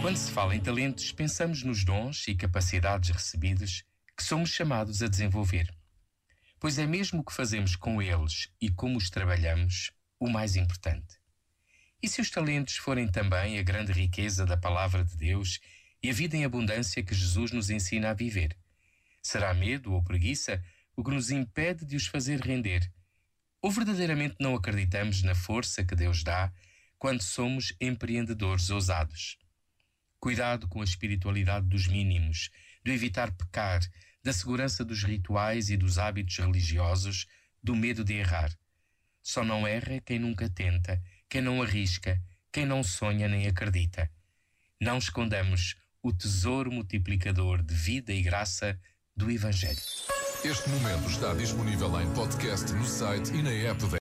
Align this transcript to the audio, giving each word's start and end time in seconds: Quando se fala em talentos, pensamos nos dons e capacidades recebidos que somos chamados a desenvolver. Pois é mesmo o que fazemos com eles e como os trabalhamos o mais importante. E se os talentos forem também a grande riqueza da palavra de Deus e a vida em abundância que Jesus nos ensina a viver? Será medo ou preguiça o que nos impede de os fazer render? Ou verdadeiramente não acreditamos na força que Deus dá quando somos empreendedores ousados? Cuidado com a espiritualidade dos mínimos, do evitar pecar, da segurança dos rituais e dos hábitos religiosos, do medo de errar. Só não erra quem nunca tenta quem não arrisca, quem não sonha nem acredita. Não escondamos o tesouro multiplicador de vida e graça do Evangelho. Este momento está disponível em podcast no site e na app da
Quando 0.00 0.16
se 0.16 0.30
fala 0.30 0.54
em 0.54 0.60
talentos, 0.60 1.10
pensamos 1.10 1.64
nos 1.64 1.84
dons 1.84 2.28
e 2.28 2.34
capacidades 2.34 3.10
recebidos 3.10 3.84
que 4.16 4.22
somos 4.22 4.50
chamados 4.50 5.02
a 5.02 5.08
desenvolver. 5.08 5.68
Pois 6.60 6.78
é 6.78 6.86
mesmo 6.86 7.20
o 7.20 7.24
que 7.24 7.32
fazemos 7.32 7.74
com 7.74 8.00
eles 8.00 8.48
e 8.60 8.70
como 8.70 8.96
os 8.96 9.10
trabalhamos 9.10 9.90
o 10.18 10.30
mais 10.30 10.54
importante. 10.54 11.18
E 12.00 12.08
se 12.08 12.20
os 12.20 12.30
talentos 12.30 12.76
forem 12.76 13.08
também 13.08 13.58
a 13.58 13.62
grande 13.62 13.92
riqueza 13.92 14.46
da 14.46 14.56
palavra 14.56 15.04
de 15.04 15.16
Deus 15.16 15.58
e 16.00 16.10
a 16.10 16.12
vida 16.12 16.36
em 16.36 16.44
abundância 16.44 17.02
que 17.02 17.14
Jesus 17.14 17.50
nos 17.50 17.68
ensina 17.68 18.10
a 18.10 18.14
viver? 18.14 18.56
Será 19.20 19.52
medo 19.52 19.92
ou 19.92 20.02
preguiça 20.02 20.62
o 20.96 21.02
que 21.02 21.10
nos 21.10 21.30
impede 21.30 21.84
de 21.84 21.96
os 21.96 22.06
fazer 22.06 22.40
render? 22.40 22.88
Ou 23.60 23.70
verdadeiramente 23.70 24.36
não 24.38 24.54
acreditamos 24.54 25.24
na 25.24 25.34
força 25.34 25.84
que 25.84 25.96
Deus 25.96 26.22
dá 26.22 26.52
quando 26.98 27.20
somos 27.20 27.74
empreendedores 27.80 28.70
ousados? 28.70 29.36
Cuidado 30.28 30.68
com 30.68 30.82
a 30.82 30.84
espiritualidade 30.84 31.66
dos 31.66 31.86
mínimos, 31.86 32.50
do 32.84 32.92
evitar 32.92 33.32
pecar, 33.32 33.80
da 34.22 34.30
segurança 34.30 34.84
dos 34.84 35.02
rituais 35.02 35.70
e 35.70 35.76
dos 35.78 35.96
hábitos 35.96 36.36
religiosos, 36.36 37.26
do 37.62 37.74
medo 37.74 38.04
de 38.04 38.12
errar. 38.12 38.52
Só 39.22 39.42
não 39.42 39.66
erra 39.66 40.02
quem 40.04 40.18
nunca 40.18 40.46
tenta 40.50 41.02
quem 41.30 41.40
não 41.40 41.62
arrisca, 41.62 42.22
quem 42.52 42.66
não 42.66 42.82
sonha 42.82 43.26
nem 43.26 43.46
acredita. 43.46 44.10
Não 44.78 44.98
escondamos 44.98 45.76
o 46.02 46.12
tesouro 46.12 46.70
multiplicador 46.70 47.62
de 47.62 47.74
vida 47.74 48.12
e 48.12 48.20
graça 48.20 48.78
do 49.16 49.30
Evangelho. 49.30 49.80
Este 50.44 50.68
momento 50.68 51.08
está 51.08 51.32
disponível 51.32 51.98
em 52.02 52.12
podcast 52.12 52.70
no 52.74 52.84
site 52.84 53.32
e 53.32 53.42
na 53.42 53.50
app 53.50 53.82
da 53.86 53.96